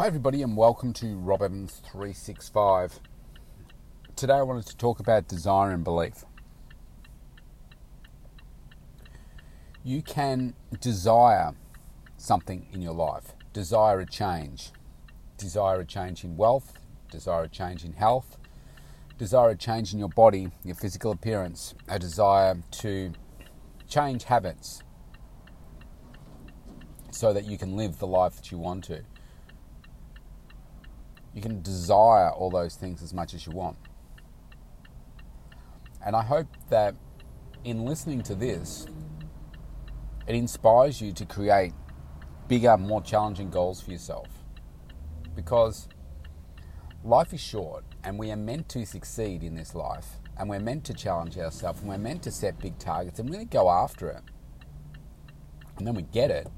Hi, 0.00 0.06
everybody, 0.06 0.40
and 0.40 0.56
welcome 0.56 0.94
to 0.94 1.18
Rob 1.18 1.42
Evans 1.42 1.82
365. 1.84 3.00
Today, 4.16 4.32
I 4.32 4.40
wanted 4.40 4.64
to 4.68 4.76
talk 4.78 4.98
about 4.98 5.28
desire 5.28 5.72
and 5.72 5.84
belief. 5.84 6.24
You 9.84 10.00
can 10.00 10.54
desire 10.80 11.52
something 12.16 12.66
in 12.72 12.80
your 12.80 12.94
life, 12.94 13.34
desire 13.52 14.00
a 14.00 14.06
change, 14.06 14.70
desire 15.36 15.80
a 15.80 15.84
change 15.84 16.24
in 16.24 16.34
wealth, 16.34 16.72
desire 17.10 17.42
a 17.42 17.48
change 17.48 17.84
in 17.84 17.92
health, 17.92 18.38
desire 19.18 19.50
a 19.50 19.54
change 19.54 19.92
in 19.92 19.98
your 19.98 20.08
body, 20.08 20.48
your 20.64 20.76
physical 20.76 21.12
appearance, 21.12 21.74
a 21.88 21.98
desire 21.98 22.56
to 22.70 23.12
change 23.86 24.24
habits 24.24 24.82
so 27.10 27.34
that 27.34 27.44
you 27.44 27.58
can 27.58 27.76
live 27.76 27.98
the 27.98 28.06
life 28.06 28.36
that 28.36 28.50
you 28.50 28.56
want 28.56 28.82
to. 28.84 29.02
You 31.34 31.42
can 31.42 31.62
desire 31.62 32.30
all 32.30 32.50
those 32.50 32.74
things 32.74 33.02
as 33.02 33.14
much 33.14 33.34
as 33.34 33.46
you 33.46 33.52
want. 33.52 33.76
And 36.04 36.16
I 36.16 36.22
hope 36.22 36.48
that 36.70 36.94
in 37.64 37.84
listening 37.84 38.22
to 38.24 38.34
this, 38.34 38.86
it 40.26 40.34
inspires 40.34 41.00
you 41.00 41.12
to 41.12 41.26
create 41.26 41.72
bigger, 42.48 42.76
more 42.76 43.02
challenging 43.02 43.50
goals 43.50 43.80
for 43.80 43.90
yourself. 43.90 44.28
Because 45.34 45.88
life 47.04 47.32
is 47.32 47.40
short 47.40 47.84
and 48.02 48.18
we 48.18 48.30
are 48.30 48.36
meant 48.36 48.68
to 48.70 48.84
succeed 48.84 49.42
in 49.42 49.54
this 49.54 49.74
life 49.74 50.06
and 50.36 50.48
we're 50.48 50.58
meant 50.58 50.84
to 50.84 50.94
challenge 50.94 51.36
ourselves 51.38 51.80
and 51.80 51.88
we're 51.88 51.98
meant 51.98 52.22
to 52.22 52.30
set 52.30 52.58
big 52.58 52.78
targets 52.78 53.18
and 53.18 53.30
really 53.30 53.44
go 53.44 53.70
after 53.70 54.08
it. 54.08 54.22
And 55.78 55.86
then 55.86 55.94
we 55.94 56.02
get 56.02 56.30
it, 56.30 56.48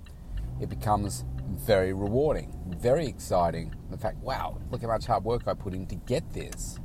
it 0.61 0.69
becomes 0.69 1.25
very 1.57 1.93
rewarding, 1.93 2.53
very 2.79 3.07
exciting. 3.07 3.75
The 3.91 3.99
fact, 3.99 4.19
wow, 4.19 4.59
look 4.71 4.83
how 4.83 4.89
much 4.89 5.07
hard 5.07 5.25
work 5.25 5.43
I 5.47 5.55
put 5.55 5.75
in 5.75 5.87
to 5.87 5.95
get 5.95 6.33
this. 6.33 6.79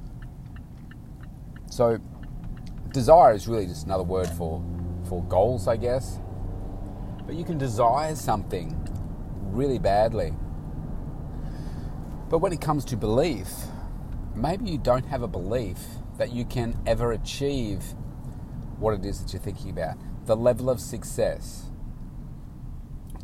So, 1.70 2.00
desire 2.94 3.34
is 3.34 3.48
really 3.48 3.68
just 3.68 3.86
another 3.86 4.04
word 4.04 4.28
for, 4.30 4.64
for 5.08 5.24
goals, 5.24 5.68
I 5.68 5.78
guess. 5.78 6.20
But 7.26 7.36
you 7.36 7.44
can 7.44 7.58
desire 7.58 8.16
something 8.16 8.76
really 9.42 9.80
badly. 9.80 10.34
But 12.30 12.40
when 12.40 12.52
it 12.52 12.62
comes 12.62 12.84
to 12.86 12.98
belief, 12.98 13.50
maybe 14.36 14.70
you 14.70 14.78
don't 14.78 15.06
have 15.06 15.24
a 15.24 15.28
belief 15.28 15.80
that 16.18 16.32
you 16.32 16.46
can 16.46 16.78
ever 16.86 17.12
achieve 17.12 17.84
what 18.80 18.94
it 18.94 19.06
is 19.06 19.22
that 19.22 19.34
you're 19.34 19.42
thinking 19.42 19.70
about. 19.70 19.98
The 20.26 20.36
level 20.36 20.70
of 20.70 20.80
success, 20.80 21.70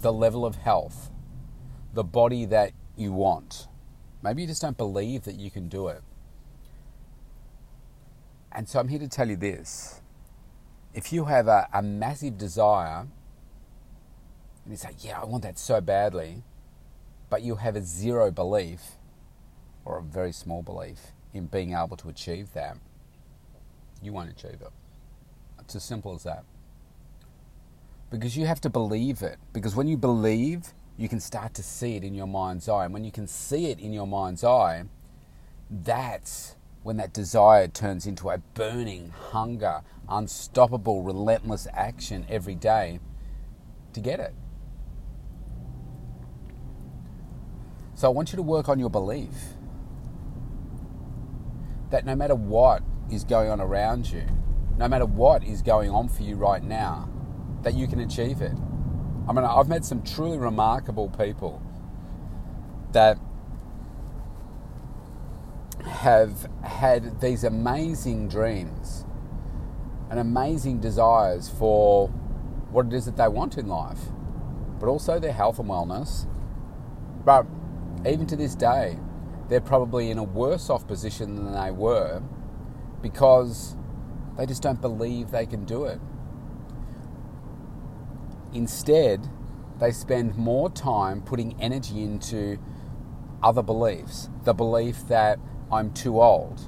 the 0.02 0.14
level 0.14 0.46
of 0.46 0.56
health, 0.56 1.12
the 1.94 2.04
body 2.04 2.46
that 2.46 2.72
you 2.98 3.12
want. 3.12 3.68
Maybe 4.22 4.42
you 4.42 4.48
just 4.48 4.62
don't 4.62 4.78
believe 4.78 5.24
that 5.24 5.36
you 5.36 5.52
can 5.52 5.68
do 5.68 5.88
it. 5.88 6.02
And 8.52 8.68
so 8.68 8.80
I'm 8.80 8.88
here 8.88 9.00
to 9.00 9.08
tell 9.08 9.30
you 9.30 9.36
this. 9.36 10.02
If 10.94 11.12
you 11.12 11.26
have 11.26 11.48
a, 11.48 11.68
a 11.74 11.82
massive 11.82 12.38
desire, 12.38 13.08
and 14.64 14.72
you 14.72 14.78
say, 14.78 14.92
Yeah, 15.00 15.22
I 15.22 15.26
want 15.26 15.44
that 15.44 15.58
so 15.58 15.82
badly, 15.82 16.44
but 17.30 17.42
you 17.42 17.56
have 17.56 17.76
a 17.76 17.82
zero 17.82 18.32
belief, 18.32 18.82
or 19.86 19.98
a 19.98 20.04
very 20.04 20.32
small 20.32 20.62
belief, 20.62 21.12
in 21.34 21.48
being 21.48 21.74
able 21.74 21.98
to 21.98 22.10
achieve 22.10 22.54
that, 22.54 22.78
you 24.02 24.14
won't 24.14 24.30
achieve 24.30 24.62
it. 24.62 24.72
It's 25.60 25.76
as 25.76 25.84
simple 25.84 26.14
as 26.14 26.24
that. 26.24 26.44
Because 28.12 28.38
you 28.38 28.46
have 28.46 28.62
to 28.62 28.70
believe 28.70 29.24
it. 29.24 29.38
Because 29.52 29.76
when 29.76 29.88
you 29.88 29.98
believe, 29.98 30.74
you 30.98 31.10
can 31.10 31.20
start 31.20 31.54
to 31.56 31.64
see 31.64 31.96
it 31.96 32.04
in 32.04 32.14
your 32.14 32.28
mind's 32.28 32.70
eye. 32.70 32.86
And 32.86 32.94
when 32.94 33.04
you 33.04 33.12
can 33.12 33.28
see 33.28 33.68
it 33.68 33.80
in 33.80 33.94
your 33.94 34.08
mind's 34.08 34.44
eye, 34.44 34.86
that's 35.70 36.56
when 36.84 36.98
that 36.98 37.14
desire 37.14 37.68
turns 37.68 38.06
into 38.06 38.30
a 38.30 38.38
burning 38.38 39.10
hunger, 39.10 39.82
unstoppable, 40.08 41.02
relentless 41.02 41.68
action 41.74 42.26
every 42.30 42.56
day 42.56 43.00
to 43.94 44.00
get 44.00 44.20
it. 44.20 44.34
So 47.96 48.08
I 48.08 48.12
want 48.12 48.34
you 48.34 48.36
to 48.36 48.44
work 48.44 48.68
on 48.70 48.80
your 48.80 48.90
belief 48.90 49.34
that 51.90 52.06
no 52.06 52.16
matter 52.16 52.36
what 52.36 52.84
is 53.12 53.24
going 53.24 53.50
on 53.50 53.62
around 53.62 54.12
you, 54.12 54.24
no 54.78 54.88
matter 54.88 55.06
what 55.06 55.44
is 55.44 55.62
going 55.62 55.90
on 55.90 56.10
for 56.10 56.24
you 56.24 56.36
right 56.36 56.64
now, 56.64 57.08
that 57.62 57.76
you 57.76 57.88
can 57.88 58.00
achieve 58.00 58.42
it. 58.42 58.54
I 59.28 59.32
mean, 59.32 59.46
I've 59.46 59.70
met 59.70 59.86
some 59.86 60.04
truly 60.04 60.38
remarkable 60.38 61.10
people 61.10 61.62
that 62.92 63.18
have 65.86 66.50
had 66.64 67.22
these 67.22 67.44
amazing 67.44 68.28
dreams 68.28 69.06
and 70.10 70.20
amazing 70.20 70.80
desires 70.80 71.50
for 71.50 72.10
what 72.72 72.88
it 72.88 72.94
is 72.94 73.06
that 73.06 73.16
they 73.16 73.28
want 73.28 73.58
in 73.58 73.68
life, 73.68 74.00
but 74.80 74.88
also 74.88 75.20
their 75.20 75.32
health 75.32 75.58
and 75.58 75.70
wellness. 75.70 76.28
But 77.24 77.46
even 78.06 78.28
to 78.28 78.36
this 78.36 78.56
day, 78.56 79.00
they're 79.48 79.62
probably 79.62 80.12
in 80.12 80.18
a 80.18 80.24
worse 80.24 80.70
off 80.70 80.86
position 80.86 81.36
than 81.36 81.54
they 81.54 81.72
were 81.72 82.22
because 83.02 83.76
they 84.38 84.46
just 84.46 84.62
don't 84.62 84.82
believe 84.82 85.32
they 85.32 85.46
can 85.46 85.64
do 85.64 85.86
it. 85.86 86.00
Instead, 88.54 89.30
they 89.80 89.92
spend 89.92 90.36
more 90.38 90.70
time 90.70 91.22
putting 91.22 91.60
energy 91.60 92.04
into 92.04 92.60
other 93.42 93.64
beliefs. 93.64 94.30
The 94.44 94.54
belief 94.54 95.08
that 95.08 95.40
I'm 95.72 95.92
too 95.92 96.22
old, 96.22 96.62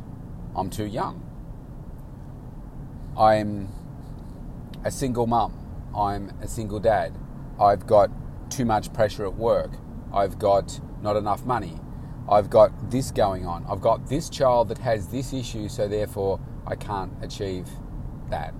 I'm 0.55 0.69
too 0.69 0.85
young, 0.85 1.21
I'm 3.17 3.69
a 4.83 4.91
single 4.91 5.27
mum, 5.27 5.53
I'm 5.95 6.31
a 6.41 6.47
single 6.47 6.79
dad, 6.79 7.17
I've 7.59 7.85
got 7.85 8.09
too 8.49 8.65
much 8.65 8.91
pressure 8.93 9.25
at 9.25 9.35
work, 9.35 9.71
I've 10.13 10.39
got 10.39 10.79
not 11.01 11.15
enough 11.15 11.45
money, 11.45 11.79
I've 12.27 12.49
got 12.49 12.89
this 12.89 13.11
going 13.11 13.45
on, 13.45 13.65
I've 13.69 13.81
got 13.81 14.07
this 14.07 14.29
child 14.29 14.69
that 14.69 14.79
has 14.79 15.07
this 15.07 15.33
issue, 15.33 15.69
so 15.69 15.87
therefore 15.87 16.39
I 16.65 16.75
can't 16.75 17.13
achieve 17.21 17.69
that. 18.29 18.53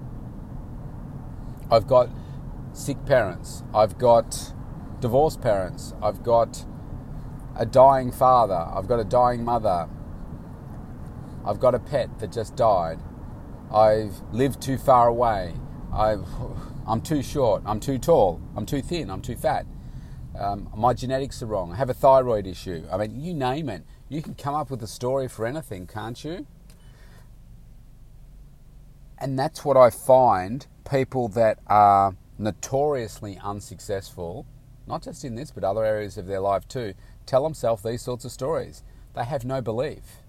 I've 1.71 1.87
got 1.87 2.09
sick 2.75 3.05
parents, 3.05 3.63
I've 3.73 3.97
got 3.97 4.53
divorced 4.99 5.41
parents, 5.41 5.93
I've 6.03 6.23
got 6.23 6.65
a 7.55 7.65
dying 7.65 8.11
father, 8.11 8.53
I've 8.53 8.87
got 8.87 8.99
a 8.99 9.05
dying 9.05 9.45
mother, 9.45 9.87
I've 11.45 11.59
got 11.59 11.73
a 11.73 11.79
pet 11.79 12.19
that 12.19 12.33
just 12.33 12.57
died, 12.57 12.99
I've 13.73 14.21
lived 14.33 14.61
too 14.61 14.77
far 14.77 15.07
away, 15.07 15.53
I've, 15.93 16.25
I'm 16.87 17.01
too 17.01 17.23
short, 17.23 17.63
I'm 17.65 17.79
too 17.79 17.97
tall, 17.97 18.41
I'm 18.57 18.65
too 18.65 18.81
thin, 18.81 19.09
I'm 19.09 19.21
too 19.21 19.37
fat, 19.37 19.65
um, 20.37 20.69
my 20.75 20.93
genetics 20.93 21.41
are 21.41 21.45
wrong, 21.45 21.71
I 21.71 21.77
have 21.77 21.89
a 21.89 21.93
thyroid 21.93 22.45
issue. 22.45 22.85
I 22.91 22.97
mean, 22.97 23.21
you 23.21 23.33
name 23.33 23.69
it. 23.69 23.83
You 24.09 24.21
can 24.21 24.35
come 24.35 24.53
up 24.53 24.69
with 24.69 24.83
a 24.83 24.87
story 24.87 25.29
for 25.29 25.45
anything, 25.45 25.87
can't 25.87 26.21
you? 26.25 26.45
And 29.17 29.39
that's 29.39 29.63
what 29.63 29.77
I 29.77 29.89
find 29.89 30.67
people 30.83 31.29
that 31.29 31.59
are 31.67 32.17
notoriously 32.37 33.39
unsuccessful, 33.43 34.45
not 34.87 35.03
just 35.03 35.23
in 35.23 35.35
this, 35.35 35.51
but 35.51 35.63
other 35.63 35.85
areas 35.85 36.17
of 36.17 36.27
their 36.27 36.39
life 36.39 36.67
too, 36.67 36.93
tell 37.25 37.43
themselves 37.43 37.83
these 37.83 38.01
sorts 38.01 38.25
of 38.25 38.31
stories. 38.31 38.83
They 39.15 39.23
have 39.23 39.45
no 39.45 39.61
belief, 39.61 40.21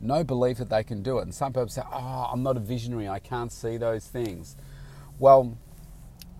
no 0.00 0.22
belief 0.22 0.58
that 0.58 0.70
they 0.70 0.84
can 0.84 1.02
do 1.02 1.18
it. 1.18 1.22
And 1.22 1.34
some 1.34 1.52
people 1.52 1.68
say, 1.68 1.82
Oh, 1.92 2.28
I'm 2.30 2.42
not 2.42 2.56
a 2.56 2.60
visionary, 2.60 3.08
I 3.08 3.18
can't 3.18 3.50
see 3.50 3.76
those 3.76 4.06
things. 4.06 4.56
Well, 5.18 5.56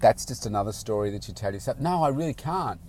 that's 0.01 0.27
just 0.27 0.45
another 0.45 0.73
story 0.73 1.11
that 1.11 1.29
you 1.29 1.35
tell 1.35 1.53
yourself. 1.53 1.81
No, 1.81 2.03
I 2.03 2.09
really 2.09 2.35
can't. 2.35 2.81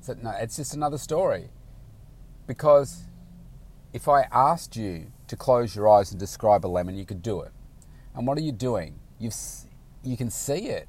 So, 0.00 0.14
no, 0.22 0.30
it's 0.38 0.56
just 0.56 0.74
another 0.74 0.98
story. 0.98 1.48
Because 2.46 3.04
if 3.92 4.08
I 4.08 4.22
asked 4.30 4.76
you 4.76 5.06
to 5.26 5.36
close 5.36 5.74
your 5.74 5.88
eyes 5.88 6.10
and 6.10 6.20
describe 6.20 6.64
a 6.64 6.68
lemon, 6.68 6.96
you 6.96 7.04
could 7.04 7.22
do 7.22 7.40
it. 7.40 7.52
And 8.14 8.26
what 8.26 8.38
are 8.38 8.42
you 8.42 8.52
doing? 8.52 8.98
You've, 9.18 9.34
you 10.04 10.16
can 10.16 10.30
see 10.30 10.68
it. 10.68 10.88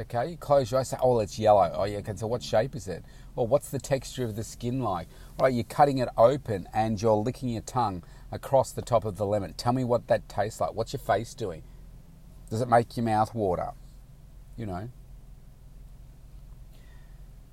Okay, 0.00 0.30
you 0.30 0.36
close 0.36 0.70
your 0.70 0.78
eyes, 0.78 0.90
say, 0.90 0.96
oh, 1.02 1.18
it's 1.18 1.40
yellow. 1.40 1.72
Oh, 1.74 1.84
yeah, 1.84 1.98
okay, 1.98 2.12
so 2.14 2.28
what 2.28 2.40
shape 2.40 2.76
is 2.76 2.86
it? 2.86 3.04
Well, 3.34 3.48
what's 3.48 3.68
the 3.70 3.80
texture 3.80 4.24
of 4.24 4.36
the 4.36 4.44
skin 4.44 4.80
like? 4.80 5.08
All 5.38 5.46
right, 5.46 5.52
you're 5.52 5.64
cutting 5.64 5.98
it 5.98 6.08
open 6.16 6.68
and 6.72 7.02
you're 7.02 7.14
licking 7.14 7.48
your 7.48 7.62
tongue 7.62 8.04
across 8.30 8.70
the 8.70 8.82
top 8.82 9.04
of 9.04 9.16
the 9.16 9.26
lemon. 9.26 9.54
Tell 9.54 9.72
me 9.72 9.82
what 9.82 10.06
that 10.06 10.28
tastes 10.28 10.60
like. 10.60 10.74
What's 10.74 10.92
your 10.92 11.00
face 11.00 11.34
doing? 11.34 11.64
Does 12.48 12.60
it 12.60 12.68
make 12.68 12.96
your 12.96 13.06
mouth 13.06 13.34
water? 13.34 13.72
You 14.56 14.66
know? 14.66 14.88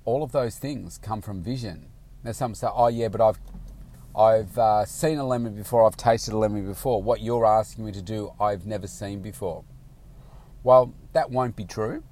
All 0.04 0.22
of 0.22 0.30
those 0.30 0.56
things 0.56 0.98
come 0.98 1.22
from 1.22 1.42
vision. 1.42 1.88
Now, 2.22 2.30
some 2.30 2.54
say, 2.54 2.68
oh, 2.72 2.88
yeah, 2.88 3.08
but 3.08 3.20
I've 3.20 3.40
I've 4.16 4.56
uh, 4.56 4.86
seen 4.86 5.18
a 5.18 5.26
lemon 5.26 5.54
before, 5.54 5.84
I've 5.84 5.96
tasted 5.96 6.32
a 6.32 6.38
lemon 6.38 6.64
before. 6.64 7.02
What 7.02 7.20
you're 7.20 7.44
asking 7.44 7.84
me 7.84 7.92
to 7.92 8.00
do, 8.00 8.32
I've 8.40 8.66
never 8.66 8.86
seen 8.86 9.20
before. 9.20 9.64
Well, 10.62 10.94
that 11.12 11.30
won't 11.30 11.54
be 11.54 11.64
true 11.64 12.02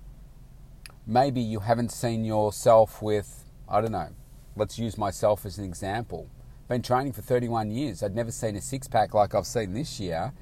maybe 1.07 1.41
you 1.41 1.61
haven't 1.61 1.91
seen 1.91 2.25
yourself 2.25 3.03
with, 3.03 3.45
I 3.69 3.81
don't 3.81 3.93
know, 3.93 4.11
let's 4.57 4.79
use 4.79 4.97
myself 4.97 5.45
as 5.45 5.59
an 5.59 5.65
example. 5.65 6.29
Been 6.69 6.83
training 6.83 7.13
for 7.13 7.21
31 7.23 7.71
years. 7.71 8.03
I'd 8.03 8.15
never 8.15 8.31
seen 8.31 8.57
a 8.57 8.61
six 8.61 8.89
pack 8.89 9.13
like 9.13 9.35
I've 9.35 9.47
seen 9.47 9.75
this 9.75 10.01
year, 10.01 10.33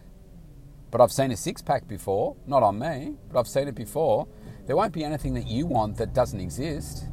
but 0.91 1.01
I've 1.01 1.11
seen 1.11 1.33
a 1.33 1.37
six 1.37 1.63
pack 1.63 1.89
before. 1.89 2.37
Not 2.47 2.63
on 2.63 2.79
me, 2.79 3.15
but 3.29 3.41
I've 3.41 3.49
seen 3.49 3.67
it 3.67 3.75
before. 3.75 4.29
There 4.67 4.77
won't 4.77 4.93
be 4.93 5.03
anything 5.03 5.35
that 5.35 5.49
you 5.49 5.67
want 5.67 5.97
that 5.97 6.15
doesn't 6.15 6.41
exist. 6.41 7.07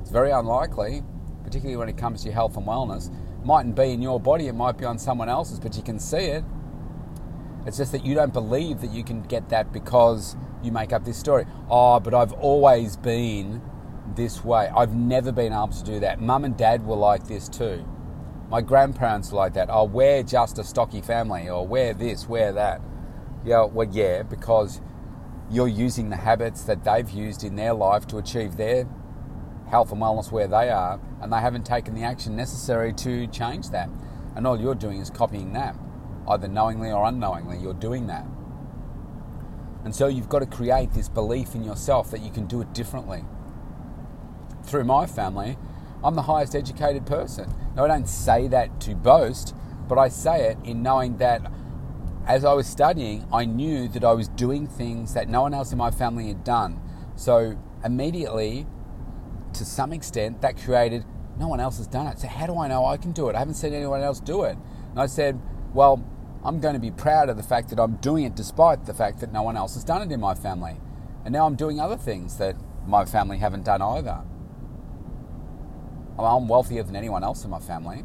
It's 0.00 0.10
very 0.10 0.30
unlikely, 0.30 1.02
particularly 1.44 1.76
when 1.76 1.90
it 1.90 1.98
comes 1.98 2.22
to 2.22 2.28
your 2.28 2.34
health 2.34 2.56
and 2.56 2.66
wellness. 2.66 3.14
Mightn't 3.44 3.76
be 3.76 3.92
in 3.92 4.00
your 4.00 4.18
body, 4.18 4.48
it 4.48 4.54
might 4.54 4.78
be 4.78 4.86
on 4.86 4.98
someone 4.98 5.28
else's, 5.28 5.60
but 5.60 5.76
you 5.76 5.82
can 5.82 5.98
see 5.98 6.16
it. 6.16 6.44
It's 7.66 7.76
just 7.76 7.92
that 7.92 8.04
you 8.04 8.14
don't 8.14 8.32
believe 8.32 8.80
that 8.80 8.90
you 8.90 9.04
can 9.04 9.22
get 9.22 9.48
that 9.50 9.72
because 9.72 10.36
you 10.62 10.72
make 10.72 10.92
up 10.92 11.04
this 11.04 11.18
story. 11.18 11.46
Oh, 11.70 12.00
but 12.00 12.14
I've 12.14 12.32
always 12.32 12.96
been 12.96 13.62
this 14.14 14.44
way. 14.44 14.70
I've 14.74 14.94
never 14.94 15.30
been 15.32 15.52
able 15.52 15.68
to 15.68 15.84
do 15.84 16.00
that. 16.00 16.20
Mum 16.20 16.44
and 16.44 16.56
dad 16.56 16.84
were 16.86 16.96
like 16.96 17.26
this 17.28 17.48
too. 17.48 17.84
My 18.48 18.60
grandparents 18.60 19.30
were 19.30 19.38
like 19.38 19.54
that. 19.54 19.68
Oh, 19.70 19.84
we're 19.84 20.22
just 20.22 20.58
a 20.58 20.64
stocky 20.64 21.00
family, 21.00 21.48
or 21.48 21.66
we're 21.66 21.94
this, 21.94 22.28
we're 22.28 22.52
that. 22.52 22.80
Yeah, 23.44 23.64
well, 23.64 23.88
yeah, 23.90 24.22
because 24.22 24.80
you're 25.50 25.68
using 25.68 26.10
the 26.10 26.16
habits 26.16 26.62
that 26.64 26.82
they've 26.84 27.08
used 27.10 27.44
in 27.44 27.56
their 27.56 27.74
life 27.74 28.06
to 28.08 28.18
achieve 28.18 28.56
their 28.56 28.88
health 29.68 29.92
and 29.92 30.00
wellness 30.00 30.32
where 30.32 30.48
they 30.48 30.68
are, 30.68 31.00
and 31.22 31.32
they 31.32 31.38
haven't 31.38 31.64
taken 31.64 31.94
the 31.94 32.02
action 32.02 32.34
necessary 32.34 32.92
to 32.94 33.26
change 33.28 33.70
that. 33.70 33.88
And 34.34 34.46
all 34.46 34.60
you're 34.60 34.74
doing 34.74 35.00
is 35.00 35.10
copying 35.10 35.52
that, 35.52 35.76
either 36.30 36.48
knowingly 36.48 36.90
or 36.90 37.04
unknowingly, 37.06 37.58
you're 37.58 37.74
doing 37.74 38.06
that. 38.06 38.24
And 39.84 39.94
so 39.94 40.08
you've 40.08 40.28
got 40.28 40.40
to 40.40 40.46
create 40.46 40.92
this 40.92 41.08
belief 41.08 41.54
in 41.54 41.64
yourself 41.64 42.10
that 42.10 42.20
you 42.20 42.30
can 42.30 42.46
do 42.46 42.60
it 42.60 42.72
differently. 42.72 43.24
Through 44.62 44.84
my 44.84 45.06
family, 45.06 45.56
I'm 46.04 46.14
the 46.14 46.22
highest 46.22 46.54
educated 46.54 47.06
person. 47.06 47.54
Now, 47.74 47.84
I 47.84 47.88
don't 47.88 48.08
say 48.08 48.46
that 48.48 48.80
to 48.82 48.94
boast, 48.94 49.54
but 49.88 49.98
I 49.98 50.08
say 50.08 50.50
it 50.50 50.58
in 50.64 50.82
knowing 50.82 51.16
that 51.18 51.50
as 52.26 52.44
I 52.44 52.52
was 52.52 52.66
studying, 52.66 53.26
I 53.32 53.44
knew 53.44 53.88
that 53.88 54.04
I 54.04 54.12
was 54.12 54.28
doing 54.28 54.66
things 54.66 55.14
that 55.14 55.28
no 55.28 55.42
one 55.42 55.54
else 55.54 55.72
in 55.72 55.78
my 55.78 55.90
family 55.90 56.28
had 56.28 56.44
done. 56.44 56.80
So 57.16 57.58
immediately, 57.84 58.66
to 59.54 59.64
some 59.64 59.92
extent, 59.92 60.42
that 60.42 60.56
created 60.56 61.04
no 61.38 61.48
one 61.48 61.58
else 61.58 61.78
has 61.78 61.86
done 61.86 62.06
it. 62.06 62.18
So 62.18 62.28
how 62.28 62.46
do 62.46 62.58
I 62.58 62.68
know 62.68 62.84
I 62.84 62.98
can 62.98 63.12
do 63.12 63.28
it? 63.30 63.34
I 63.34 63.38
haven't 63.38 63.54
seen 63.54 63.72
anyone 63.72 64.02
else 64.02 64.20
do 64.20 64.42
it. 64.42 64.56
And 64.90 65.00
I 65.00 65.06
said, 65.06 65.40
well, 65.72 66.04
I'm 66.44 66.58
going 66.60 66.74
to 66.74 66.80
be 66.80 66.90
proud 66.90 67.28
of 67.28 67.36
the 67.36 67.42
fact 67.42 67.68
that 67.70 67.78
I'm 67.78 67.96
doing 67.96 68.24
it 68.24 68.34
despite 68.34 68.86
the 68.86 68.94
fact 68.94 69.20
that 69.20 69.32
no 69.32 69.42
one 69.42 69.56
else 69.56 69.74
has 69.74 69.84
done 69.84 70.02
it 70.02 70.12
in 70.12 70.20
my 70.20 70.34
family. 70.34 70.76
And 71.24 71.32
now 71.32 71.46
I'm 71.46 71.54
doing 71.54 71.80
other 71.80 71.96
things 71.96 72.38
that 72.38 72.56
my 72.86 73.04
family 73.04 73.38
haven't 73.38 73.64
done 73.64 73.82
either. 73.82 74.22
I'm 76.18 76.48
wealthier 76.48 76.82
than 76.82 76.96
anyone 76.96 77.24
else 77.24 77.44
in 77.44 77.50
my 77.50 77.58
family. 77.58 78.04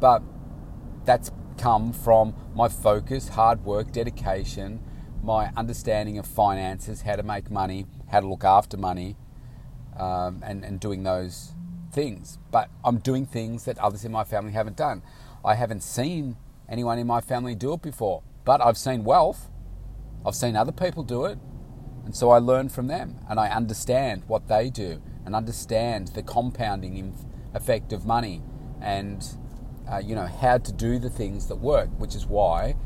But 0.00 0.22
that's 1.04 1.30
come 1.56 1.92
from 1.92 2.34
my 2.54 2.68
focus, 2.68 3.28
hard 3.28 3.64
work, 3.64 3.92
dedication, 3.92 4.82
my 5.22 5.50
understanding 5.56 6.18
of 6.18 6.26
finances, 6.26 7.02
how 7.02 7.16
to 7.16 7.22
make 7.22 7.50
money, 7.50 7.86
how 8.10 8.20
to 8.20 8.26
look 8.26 8.44
after 8.44 8.76
money, 8.76 9.16
um, 9.96 10.42
and, 10.44 10.64
and 10.64 10.80
doing 10.80 11.02
those 11.02 11.52
things. 11.92 12.38
But 12.50 12.70
I'm 12.84 12.98
doing 12.98 13.26
things 13.26 13.64
that 13.64 13.78
others 13.78 14.04
in 14.04 14.12
my 14.12 14.24
family 14.24 14.52
haven't 14.52 14.76
done. 14.76 15.02
I 15.44 15.54
haven't 15.54 15.82
seen 15.82 16.36
anyone 16.70 16.98
in 16.98 17.06
my 17.06 17.20
family 17.20 17.54
do 17.54 17.74
it 17.74 17.82
before, 17.82 18.22
but 18.44 18.64
I've 18.64 18.78
seen 18.78 19.04
wealth. 19.04 19.50
I've 20.24 20.34
seen 20.34 20.56
other 20.56 20.72
people 20.72 21.02
do 21.02 21.24
it. 21.24 21.38
And 22.04 22.14
so 22.14 22.30
I 22.30 22.38
learn 22.38 22.68
from 22.68 22.86
them 22.86 23.16
and 23.28 23.38
I 23.38 23.48
understand 23.48 24.24
what 24.26 24.48
they 24.48 24.70
do 24.70 25.02
and 25.24 25.34
understand 25.34 26.08
the 26.08 26.22
compounding 26.22 27.14
effect 27.54 27.92
of 27.92 28.06
money 28.06 28.42
and 28.80 29.26
uh, 29.90 29.98
you 29.98 30.14
know 30.14 30.26
how 30.26 30.58
to 30.58 30.72
do 30.72 30.98
the 30.98 31.10
things 31.10 31.46
that 31.48 31.56
work, 31.56 31.88
which 31.98 32.14
is 32.14 32.26
why 32.26 32.76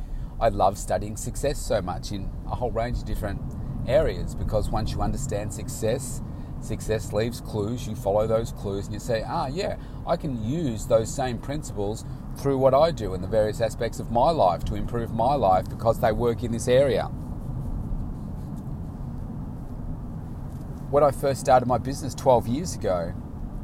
I 0.40 0.48
love 0.48 0.78
studying 0.78 1.16
success 1.16 1.58
so 1.58 1.80
much 1.82 2.12
in 2.12 2.30
a 2.46 2.54
whole 2.54 2.70
range 2.70 2.98
of 2.98 3.04
different 3.04 3.40
areas. 3.86 4.34
Because 4.34 4.70
once 4.70 4.92
you 4.92 5.02
understand 5.02 5.52
success, 5.52 6.22
success 6.60 7.12
leaves 7.12 7.40
clues. 7.40 7.86
You 7.86 7.94
follow 7.94 8.26
those 8.26 8.52
clues 8.52 8.86
and 8.86 8.94
you 8.94 9.00
say, 9.00 9.22
ah, 9.26 9.46
yeah, 9.46 9.76
I 10.06 10.16
can 10.16 10.42
use 10.42 10.86
those 10.86 11.14
same 11.14 11.38
principles 11.38 12.04
through 12.36 12.58
what 12.58 12.74
I 12.74 12.90
do 12.90 13.14
in 13.14 13.20
the 13.20 13.26
various 13.26 13.60
aspects 13.60 14.00
of 14.00 14.10
my 14.10 14.30
life 14.30 14.64
to 14.66 14.74
improve 14.74 15.12
my 15.12 15.34
life 15.34 15.68
because 15.68 16.00
they 16.00 16.12
work 16.12 16.42
in 16.42 16.52
this 16.52 16.68
area. 16.68 17.04
When 20.90 21.02
I 21.02 21.10
first 21.10 21.40
started 21.40 21.66
my 21.66 21.78
business 21.78 22.14
12 22.14 22.46
years 22.46 22.74
ago, 22.74 23.14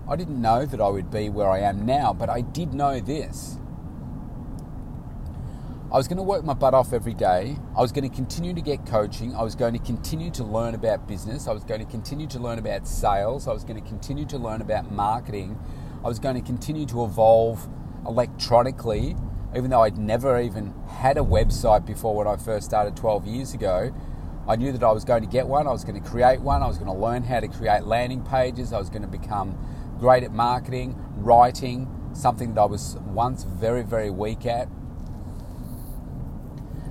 I 0.09 0.17
didn't 0.17 0.41
know 0.41 0.67
that 0.67 0.81
I 0.81 0.89
would 0.89 1.11
be 1.11 1.29
where 1.29 1.49
I 1.49 1.61
am 1.61 1.87
now, 1.87 2.13
but 2.13 2.29
I 2.29 2.41
did 2.41 2.75
know 2.75 2.99
this. 2.99 3.59
I 5.93 5.97
was 5.97 6.07
going 6.07 6.19
to 6.19 6.23
work 6.23 6.45
my 6.45 6.55
butt 6.55 6.73
off 6.73 6.93
every 6.93 7.15
day. 7.15 7.57
I 7.77 7.81
was 7.81 7.91
going 7.91 8.09
to 8.09 8.15
continue 8.15 8.55
to 8.55 8.61
get 8.61 8.87
coaching. 8.87 9.35
I 9.35 9.43
was 9.43 9.57
going 9.57 9.73
to 9.73 9.81
continue 9.81 10.31
to 10.33 10.45
learn 10.45 10.77
about 10.77 11.09
business. 11.09 11.49
I 11.49 11.53
was 11.53 11.65
going 11.65 11.85
to 11.85 11.91
continue 11.91 12.29
to 12.29 12.39
learn 12.39 12.61
about 12.61 12.87
sales. 12.87 13.49
I 13.49 13.53
was 13.53 13.65
going 13.65 13.83
to 13.83 13.89
continue 13.89 14.25
to 14.27 14.39
learn 14.39 14.61
about 14.61 14.93
marketing. 14.93 15.59
I 16.05 16.07
was 16.09 16.21
going 16.21 16.37
to 16.37 16.43
continue 16.43 16.87
to 16.87 17.05
evolve 17.05 17.69
electronically, 18.07 19.17
even 19.57 19.71
though 19.71 19.83
I'd 19.83 19.99
never 19.99 20.41
even 20.41 20.75
had 20.89 21.17
a 21.17 21.23
website 21.23 21.87
before 21.87 22.15
when 22.15 22.27
I 22.27 22.37
first 22.37 22.67
started 22.67 22.97
12 22.97 23.27
years 23.27 23.55
ago. 23.55 23.95
I 24.49 24.57
knew 24.57 24.73
that 24.73 24.83
I 24.83 24.91
was 24.91 25.05
going 25.05 25.23
to 25.23 25.29
get 25.29 25.47
one, 25.47 25.67
I 25.67 25.71
was 25.71 25.85
going 25.85 26.03
to 26.03 26.09
create 26.09 26.41
one, 26.41 26.63
I 26.63 26.67
was 26.67 26.79
going 26.79 26.91
to 26.91 26.99
learn 26.99 27.23
how 27.23 27.41
to 27.41 27.49
create 27.49 27.85
landing 27.85 28.23
pages, 28.23 28.73
I 28.73 28.79
was 28.79 28.89
going 28.89 29.03
to 29.03 29.09
become 29.09 29.57
great 29.99 30.25
at 30.25 30.33
marketing, 30.33 30.97
writing, 31.17 31.89
something 32.15 32.55
that 32.55 32.61
I 32.61 32.65
was 32.65 32.97
once 33.07 33.45
very, 33.45 33.83
very 33.83 34.11
weak 34.11 34.47
at. 34.47 34.69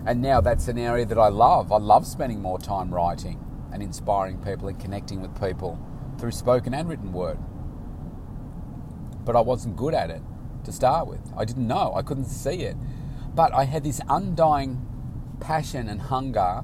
And 0.06 0.22
now 0.22 0.42
that's 0.42 0.68
an 0.68 0.78
area 0.78 1.06
that 1.06 1.18
I 1.18 1.28
love. 1.28 1.72
I 1.72 1.78
love 1.78 2.06
spending 2.06 2.42
more 2.42 2.60
time 2.60 2.94
writing 2.94 3.44
and 3.74 3.84
inspiring 3.84 4.38
people 4.38 4.68
and 4.68 4.80
connecting 4.80 5.22
with 5.22 5.40
people 5.40 5.78
through 6.18 6.32
spoken 6.32 6.74
and 6.74 6.88
written 6.88 7.12
word. 7.12 7.40
But 9.26 9.36
I 9.36 9.42
wasn't 9.42 9.76
good 9.76 9.94
at 9.94 10.10
it 10.10 10.22
to 10.70 10.76
start 10.76 11.08
with. 11.08 11.22
I 11.36 11.46
didn't 11.46 11.68
know, 11.68 11.94
I 11.96 12.02
couldn't 12.02 12.26
see 12.26 12.62
it. 12.62 12.76
But 13.36 13.54
I 13.54 13.66
had 13.66 13.84
this 13.84 14.02
undying 14.10 14.86
passion 15.40 15.88
and 15.88 16.02
hunger 16.02 16.64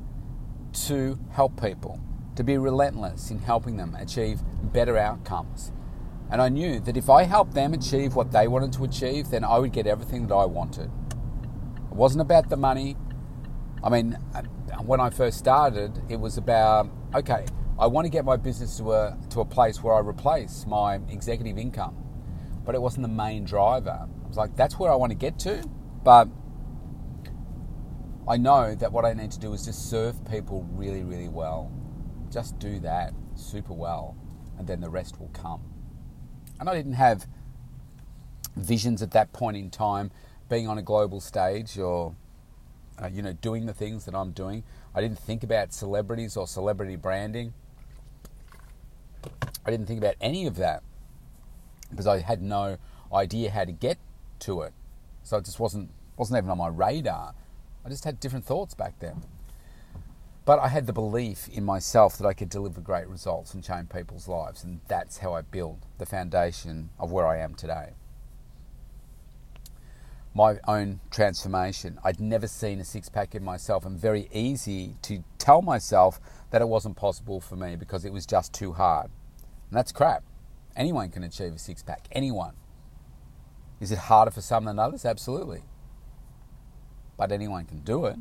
to 0.87 1.19
help 1.31 1.61
people, 1.61 1.99
to 2.35 2.43
be 2.43 2.57
relentless 2.57 3.31
in 3.31 3.39
helping 3.39 3.77
them 3.77 3.95
achieve 3.95 4.41
better 4.73 4.97
outcomes. 4.97 5.71
And 6.29 6.41
I 6.41 6.49
knew 6.49 6.79
that 6.81 6.97
if 6.97 7.09
I 7.09 7.23
helped 7.23 7.53
them 7.53 7.73
achieve 7.73 8.15
what 8.15 8.31
they 8.31 8.47
wanted 8.47 8.73
to 8.73 8.83
achieve, 8.83 9.29
then 9.29 9.43
I 9.43 9.59
would 9.59 9.71
get 9.71 9.87
everything 9.87 10.27
that 10.27 10.35
I 10.35 10.45
wanted. 10.45 10.89
It 11.91 11.95
wasn't 11.95 12.21
about 12.21 12.49
the 12.49 12.57
money. 12.57 12.97
I 13.83 13.89
mean, 13.89 14.13
when 14.83 14.99
I 14.99 15.09
first 15.11 15.37
started, 15.37 16.01
it 16.09 16.19
was 16.19 16.37
about 16.37 16.89
okay, 17.13 17.45
I 17.79 17.87
want 17.87 18.05
to 18.05 18.09
get 18.09 18.25
my 18.25 18.35
business 18.35 18.77
to 18.77 18.91
a 18.93 19.17
to 19.29 19.41
a 19.41 19.45
place 19.45 19.83
where 19.83 19.93
I 19.93 19.99
replace 19.99 20.65
my 20.67 20.95
executive 21.09 21.57
income, 21.57 21.95
but 22.65 22.75
it 22.75 22.81
wasn't 22.81 23.03
the 23.03 23.13
main 23.13 23.45
driver. 23.45 24.07
I 24.07 24.27
was 24.27 24.37
like, 24.37 24.55
that's 24.55 24.79
where 24.79 24.91
I 24.91 24.95
want 24.95 25.11
to 25.11 25.17
get 25.17 25.37
to, 25.39 25.63
but 26.03 26.27
I 28.27 28.37
know 28.37 28.73
that 28.75 28.91
what 28.91 29.05
I 29.05 29.13
need 29.13 29.31
to 29.31 29.39
do 29.39 29.53
is 29.53 29.65
just 29.65 29.89
serve 29.89 30.15
people 30.29 30.67
really, 30.71 31.03
really 31.03 31.29
well. 31.29 31.71
Just 32.31 32.57
do 32.57 32.79
that 32.79 33.13
super 33.35 33.73
well, 33.73 34.17
and 34.57 34.67
then 34.67 34.81
the 34.81 34.89
rest 34.89 35.19
will 35.19 35.29
come. 35.29 35.61
And 36.59 36.67
I 36.67 36.73
didn't 36.73 36.93
have 36.93 37.27
visions 38.55 39.01
at 39.01 39.11
that 39.11 39.31
point 39.31 39.57
in 39.57 39.69
time 39.69 40.11
being 40.49 40.67
on 40.67 40.77
a 40.77 40.81
global 40.81 41.19
stage 41.19 41.77
or 41.77 42.15
uh, 43.01 43.09
you 43.11 43.21
know 43.21 43.33
doing 43.33 43.65
the 43.65 43.73
things 43.73 44.05
that 44.05 44.15
I'm 44.15 44.31
doing. 44.31 44.63
I 44.93 45.01
didn't 45.01 45.19
think 45.19 45.43
about 45.43 45.73
celebrities 45.73 46.37
or 46.37 46.47
celebrity 46.47 46.95
branding. 46.95 47.53
I 49.65 49.71
didn't 49.71 49.87
think 49.87 49.99
about 49.99 50.15
any 50.21 50.47
of 50.47 50.55
that 50.55 50.83
because 51.95 52.07
I 52.07 52.19
had 52.19 52.41
no 52.41 52.77
idea 53.13 53.51
how 53.51 53.65
to 53.65 53.71
get 53.71 53.97
to 54.39 54.61
it. 54.61 54.73
So 55.23 55.37
it 55.37 55.45
just 55.45 55.59
wasn't 55.59 55.89
wasn't 56.17 56.37
even 56.37 56.49
on 56.49 56.57
my 56.57 56.67
radar. 56.67 57.33
I 57.85 57.89
just 57.89 58.03
had 58.03 58.19
different 58.19 58.45
thoughts 58.45 58.73
back 58.73 58.99
then. 58.99 59.23
But 60.45 60.59
I 60.59 60.67
had 60.67 60.85
the 60.85 60.93
belief 60.93 61.47
in 61.49 61.65
myself 61.65 62.17
that 62.17 62.27
I 62.27 62.33
could 62.33 62.49
deliver 62.49 62.79
great 62.79 63.07
results 63.07 63.53
and 63.53 63.63
change 63.63 63.89
people's 63.89 64.27
lives, 64.27 64.63
and 64.63 64.79
that's 64.87 65.17
how 65.17 65.33
I 65.33 65.41
built 65.41 65.79
the 65.97 66.05
foundation 66.05 66.91
of 66.99 67.11
where 67.11 67.25
I 67.25 67.39
am 67.39 67.55
today. 67.55 67.93
My 70.35 70.59
own 70.67 70.99
transformation. 71.09 71.97
I'd 72.03 72.19
never 72.19 72.47
seen 72.47 72.79
a 72.79 72.85
six 72.85 73.09
pack 73.09 73.33
in 73.33 73.43
myself, 73.43 73.85
and 73.85 73.97
very 73.97 74.29
easy 74.31 74.95
to 75.03 75.23
tell 75.39 75.63
myself 75.63 76.19
that 76.51 76.61
it 76.61 76.67
wasn't 76.67 76.95
possible 76.95 77.41
for 77.41 77.55
me 77.55 77.75
because 77.75 78.05
it 78.05 78.13
was 78.13 78.27
just 78.27 78.53
too 78.53 78.73
hard. 78.73 79.09
And 79.69 79.77
that's 79.77 79.91
crap. 79.91 80.23
Anyone 80.75 81.09
can 81.09 81.23
achieve 81.23 81.53
a 81.53 81.59
six 81.59 81.83
pack. 81.83 82.07
Anyone. 82.11 82.53
Is 83.79 83.91
it 83.91 83.97
harder 83.97 84.31
for 84.31 84.41
some 84.41 84.65
than 84.65 84.79
others? 84.79 85.05
Absolutely. 85.05 85.63
But 87.17 87.31
anyone 87.31 87.65
can 87.65 87.79
do 87.79 88.05
it. 88.05 88.17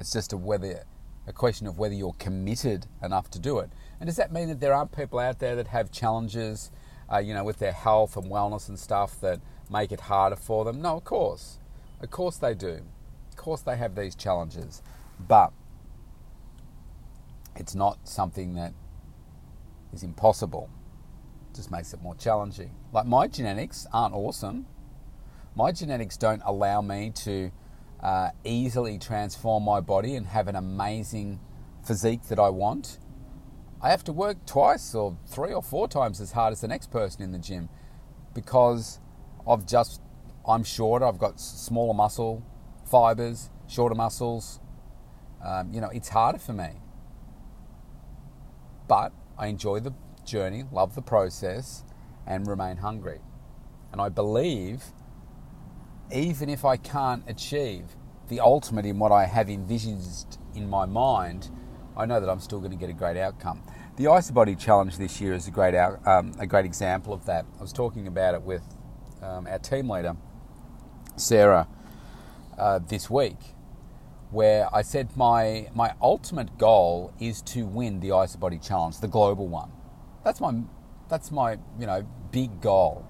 It's 0.00 0.12
just 0.12 0.32
a 0.32 0.36
whether 0.36 0.84
a 1.26 1.32
question 1.32 1.66
of 1.66 1.78
whether 1.78 1.94
you're 1.94 2.14
committed 2.18 2.86
enough 3.02 3.30
to 3.30 3.38
do 3.38 3.58
it. 3.58 3.70
And 3.98 4.06
does 4.06 4.16
that 4.16 4.32
mean 4.32 4.48
that 4.48 4.60
there 4.60 4.72
aren't 4.72 4.92
people 4.92 5.18
out 5.18 5.40
there 5.40 5.56
that 5.56 5.68
have 5.68 5.90
challenges 5.90 6.70
uh, 7.12 7.18
you 7.18 7.34
know, 7.34 7.44
with 7.44 7.58
their 7.58 7.72
health 7.72 8.16
and 8.16 8.30
wellness 8.30 8.68
and 8.68 8.78
stuff 8.78 9.20
that 9.20 9.40
make 9.70 9.92
it 9.92 10.00
harder 10.00 10.36
for 10.36 10.64
them? 10.64 10.80
No, 10.80 10.96
of 10.96 11.04
course. 11.04 11.58
Of 12.00 12.10
course 12.10 12.36
they 12.36 12.54
do. 12.54 12.80
Of 13.30 13.36
course 13.36 13.60
they 13.62 13.76
have 13.76 13.94
these 13.94 14.14
challenges. 14.14 14.82
But 15.18 15.52
it's 17.54 17.74
not 17.74 18.06
something 18.08 18.54
that 18.54 18.72
is 19.92 20.02
impossible. 20.02 20.68
Just 21.56 21.70
makes 21.70 21.92
it 21.92 22.02
more 22.02 22.14
challenging. 22.14 22.70
Like 22.92 23.06
my 23.06 23.26
genetics 23.26 23.86
aren't 23.92 24.14
awesome. 24.14 24.66
My 25.54 25.72
genetics 25.72 26.16
don't 26.16 26.42
allow 26.44 26.82
me 26.82 27.10
to 27.24 27.50
uh, 28.00 28.30
easily 28.44 28.98
transform 28.98 29.64
my 29.64 29.80
body 29.80 30.14
and 30.14 30.26
have 30.26 30.48
an 30.48 30.56
amazing 30.56 31.40
physique 31.82 32.24
that 32.24 32.38
I 32.38 32.50
want. 32.50 32.98
I 33.80 33.90
have 33.90 34.04
to 34.04 34.12
work 34.12 34.44
twice 34.46 34.94
or 34.94 35.16
three 35.26 35.52
or 35.52 35.62
four 35.62 35.88
times 35.88 36.20
as 36.20 36.32
hard 36.32 36.52
as 36.52 36.60
the 36.60 36.68
next 36.68 36.90
person 36.90 37.22
in 37.22 37.32
the 37.32 37.38
gym 37.38 37.68
because 38.34 39.00
I've 39.48 39.66
just 39.66 40.02
I'm 40.46 40.62
shorter. 40.62 41.06
I've 41.06 41.18
got 41.18 41.40
smaller 41.40 41.94
muscle 41.94 42.44
fibers, 42.86 43.50
shorter 43.66 43.94
muscles. 43.94 44.60
Um, 45.44 45.72
you 45.72 45.80
know, 45.80 45.90
it's 45.90 46.08
harder 46.08 46.38
for 46.38 46.52
me, 46.52 46.80
but 48.88 49.12
I 49.38 49.48
enjoy 49.48 49.80
the 49.80 49.92
journey, 50.26 50.64
love 50.72 50.94
the 50.94 51.02
process, 51.02 51.84
and 52.26 52.46
remain 52.46 52.78
hungry. 52.78 53.20
And 53.92 54.00
I 54.00 54.08
believe, 54.08 54.84
even 56.12 56.48
if 56.48 56.64
I 56.64 56.76
can't 56.76 57.22
achieve 57.28 57.96
the 58.28 58.40
ultimate 58.40 58.84
in 58.84 58.98
what 58.98 59.12
I 59.12 59.24
have 59.24 59.48
envisaged 59.48 60.38
in 60.54 60.68
my 60.68 60.84
mind, 60.84 61.50
I 61.96 62.04
know 62.04 62.20
that 62.20 62.28
I'm 62.28 62.40
still 62.40 62.58
going 62.58 62.72
to 62.72 62.76
get 62.76 62.90
a 62.90 62.92
great 62.92 63.16
outcome. 63.16 63.62
The 63.96 64.04
IsaBody 64.04 64.58
Challenge 64.58 64.98
this 64.98 65.20
year 65.20 65.32
is 65.32 65.48
a 65.48 65.50
great 65.50 65.74
out, 65.74 66.06
um, 66.06 66.32
a 66.38 66.46
great 66.46 66.66
example 66.66 67.14
of 67.14 67.24
that. 67.26 67.46
I 67.58 67.62
was 67.62 67.72
talking 67.72 68.06
about 68.06 68.34
it 68.34 68.42
with 68.42 68.62
um, 69.22 69.46
our 69.46 69.58
team 69.58 69.88
leader, 69.88 70.16
Sarah, 71.16 71.66
uh, 72.58 72.80
this 72.80 73.08
week, 73.08 73.38
where 74.30 74.68
I 74.74 74.82
said 74.82 75.16
my 75.16 75.68
my 75.74 75.94
ultimate 76.02 76.58
goal 76.58 77.14
is 77.18 77.40
to 77.42 77.64
win 77.64 78.00
the 78.00 78.08
IsaBody 78.08 78.62
Challenge, 78.66 78.98
the 78.98 79.08
global 79.08 79.48
one. 79.48 79.72
That's 80.26 80.40
my 80.40 80.54
that's 81.08 81.30
my 81.30 81.52
you 81.78 81.86
know 81.86 82.04
big 82.32 82.60
goal. 82.60 83.06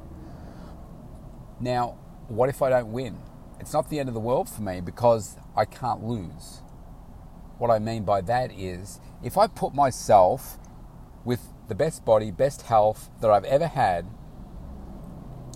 Now, 1.59 1.97
what 2.29 2.51
if 2.51 2.61
I 2.61 2.69
don't 2.69 2.93
win? 2.93 3.17
It's 3.59 3.73
not 3.73 3.89
the 3.89 3.99
end 3.99 4.11
of 4.11 4.15
the 4.15 4.21
world 4.21 4.51
for 4.51 4.61
me 4.61 4.83
because 4.83 5.39
I 5.57 5.65
can't 5.65 6.05
lose. 6.05 6.61
What 7.57 7.71
I 7.71 7.79
mean 7.79 8.05
by 8.05 8.21
that 8.21 8.53
is 8.53 9.01
if 9.25 9.39
I 9.39 9.47
put 9.47 9.75
myself 9.75 10.59
with 11.25 11.41
the 11.69 11.75
best 11.75 12.05
body, 12.05 12.31
best 12.31 12.63
health 12.63 13.09
that 13.23 13.31
I've 13.31 13.45
ever 13.45 13.69
had, 13.69 14.05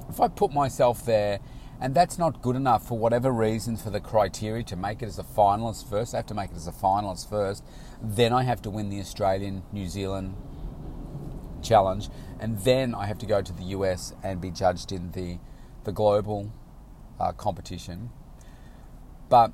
if 0.09 0.19
I 0.19 0.29
put 0.29 0.55
myself 0.55 1.05
there 1.05 1.41
and 1.79 1.95
that's 1.95 2.17
not 2.17 2.41
good 2.41 2.57
enough 2.57 2.89
for 2.89 2.99
whatever 2.99 3.31
reasons 3.31 3.83
for 3.83 3.91
the 3.91 4.01
criteria 4.01 4.63
to 4.65 4.77
make 4.77 5.03
it 5.03 5.07
as 5.07 5.19
a 5.19 5.25
finalist 5.25 5.91
first, 5.91 6.15
I 6.15 6.19
have 6.19 6.27
to 6.29 6.35
make 6.35 6.53
it 6.53 6.57
as 6.57 6.67
a 6.67 6.73
finalist 6.73 7.29
first, 7.29 7.63
then 8.03 8.33
I 8.33 8.45
have 8.45 8.63
to 8.63 8.71
win 8.71 8.89
the 8.89 9.01
Australian, 9.01 9.63
New 9.73 9.89
Zealand 9.89 10.37
challenge, 11.61 12.09
and 12.39 12.59
then 12.61 12.95
I 12.95 13.07
have 13.07 13.19
to 13.19 13.27
go 13.27 13.43
to 13.43 13.53
the 13.53 13.65
US 13.65 14.15
and 14.23 14.41
be 14.41 14.51
judged 14.51 14.93
in 14.93 15.13
the, 15.13 15.39
the 15.85 15.93
global 15.93 16.53
uh, 17.19 17.33
competition. 17.33 18.11
But 19.29 19.53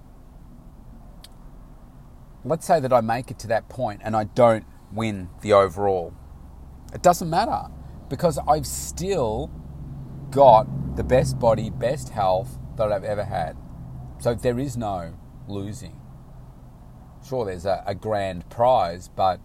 let's 2.45 2.67
say 2.67 2.81
that 2.81 2.93
I 2.93 3.01
make 3.01 3.31
it 3.31 3.39
to 3.41 3.47
that 3.49 3.69
point 3.69 4.01
and 4.05 4.17
I 4.17 4.25
don't 4.25 4.65
win 4.93 5.29
the 5.43 5.53
overall. 5.53 6.15
It 6.95 7.03
doesn't 7.03 7.29
matter 7.29 7.63
because 8.09 8.39
I've 8.49 8.67
still 8.67 9.51
got 10.31 10.97
the 10.97 11.05
best 11.05 11.39
body, 11.39 11.71
best 11.71 12.11
health 12.11 12.59
that 12.77 12.93
I've 12.93 13.05
ever 13.05 13.25
had. 13.25 13.57
So 14.19 14.35
there 14.35 14.59
is 14.59 14.77
no 14.77 15.15
losing. 15.49 16.01
Sure, 17.27 17.45
there's 17.45 17.67
a, 17.67 17.83
a 17.87 17.95
grand 17.95 18.49
prize, 18.49 19.09
but 19.09 19.41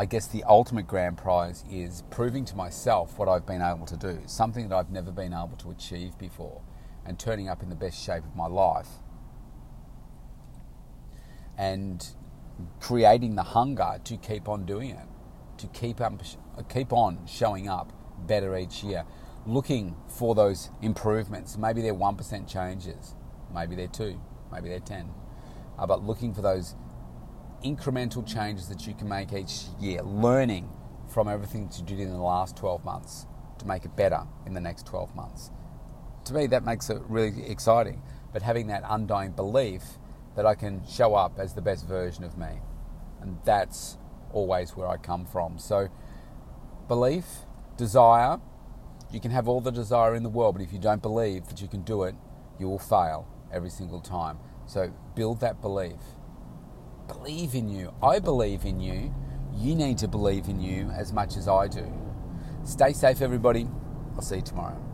I 0.00 0.06
guess 0.06 0.26
the 0.28 0.44
ultimate 0.44 0.86
grand 0.86 1.18
prize 1.18 1.62
is 1.70 2.04
proving 2.08 2.46
to 2.46 2.56
myself 2.56 3.18
what 3.18 3.28
I've 3.28 3.44
been 3.44 3.60
able 3.60 3.84
to 3.84 3.98
do, 3.98 4.20
something 4.24 4.70
that 4.70 4.74
I've 4.74 4.90
never 4.90 5.12
been 5.12 5.34
able 5.34 5.58
to 5.58 5.70
achieve 5.70 6.16
before, 6.16 6.62
and 7.04 7.18
turning 7.18 7.50
up 7.50 7.62
in 7.62 7.68
the 7.68 7.74
best 7.74 8.02
shape 8.02 8.24
of 8.24 8.34
my 8.34 8.46
life 8.46 8.88
and 11.58 12.02
creating 12.80 13.34
the 13.34 13.42
hunger 13.42 14.00
to 14.04 14.16
keep 14.16 14.48
on 14.48 14.64
doing 14.64 14.88
it, 14.88 15.06
to 15.58 15.66
keep 15.66 16.00
up, 16.00 16.14
keep 16.70 16.94
on 16.94 17.26
showing 17.26 17.68
up 17.68 17.92
better 18.26 18.56
each 18.56 18.82
year, 18.82 19.04
looking 19.44 19.94
for 20.08 20.34
those 20.34 20.70
improvements. 20.80 21.58
Maybe 21.58 21.82
they're 21.82 21.92
one 21.92 22.16
percent 22.16 22.48
changes, 22.48 23.14
maybe 23.52 23.76
they're 23.76 23.86
two, 23.86 24.18
maybe 24.50 24.70
they're 24.70 24.80
ten, 24.80 25.10
uh, 25.78 25.86
but 25.86 26.02
looking 26.02 26.32
for 26.32 26.40
those 26.40 26.74
incremental 27.64 28.26
changes 28.26 28.68
that 28.68 28.86
you 28.86 28.94
can 28.94 29.08
make 29.08 29.32
each 29.32 29.64
year, 29.80 30.02
learning 30.02 30.68
from 31.08 31.28
everything 31.28 31.66
that 31.68 31.78
you 31.78 31.84
did 31.84 32.00
in 32.00 32.10
the 32.10 32.18
last 32.18 32.56
12 32.56 32.84
months 32.84 33.26
to 33.58 33.66
make 33.66 33.84
it 33.84 33.94
better 33.96 34.22
in 34.46 34.54
the 34.54 34.60
next 34.60 34.86
12 34.86 35.14
months. 35.14 35.50
To 36.24 36.34
me, 36.34 36.46
that 36.48 36.64
makes 36.64 36.90
it 36.90 37.02
really 37.08 37.48
exciting. 37.48 38.02
But 38.32 38.42
having 38.42 38.68
that 38.68 38.82
undying 38.88 39.32
belief 39.32 39.82
that 40.36 40.46
I 40.46 40.54
can 40.54 40.82
show 40.86 41.14
up 41.14 41.38
as 41.38 41.54
the 41.54 41.60
best 41.60 41.86
version 41.86 42.24
of 42.24 42.38
me. 42.38 42.60
And 43.20 43.38
that's 43.44 43.98
always 44.32 44.76
where 44.76 44.88
I 44.88 44.96
come 44.96 45.26
from. 45.26 45.58
So, 45.58 45.88
belief, 46.88 47.26
desire, 47.76 48.38
you 49.12 49.20
can 49.20 49.30
have 49.32 49.48
all 49.48 49.60
the 49.60 49.72
desire 49.72 50.14
in 50.14 50.22
the 50.22 50.28
world, 50.28 50.54
but 50.54 50.62
if 50.62 50.72
you 50.72 50.78
don't 50.78 51.02
believe 51.02 51.48
that 51.48 51.60
you 51.60 51.68
can 51.68 51.82
do 51.82 52.04
it, 52.04 52.14
you 52.58 52.68
will 52.68 52.78
fail 52.78 53.26
every 53.52 53.70
single 53.70 54.00
time. 54.00 54.38
So, 54.66 54.92
build 55.16 55.40
that 55.40 55.60
belief. 55.60 55.98
Believe 57.12 57.54
in 57.54 57.68
you. 57.68 57.92
I 58.02 58.18
believe 58.20 58.64
in 58.64 58.80
you. 58.80 59.12
You 59.54 59.74
need 59.74 59.98
to 59.98 60.08
believe 60.08 60.48
in 60.48 60.60
you 60.60 60.90
as 60.90 61.12
much 61.12 61.36
as 61.36 61.48
I 61.48 61.66
do. 61.66 61.92
Stay 62.64 62.92
safe, 62.92 63.20
everybody. 63.20 63.68
I'll 64.14 64.22
see 64.22 64.36
you 64.36 64.42
tomorrow. 64.42 64.89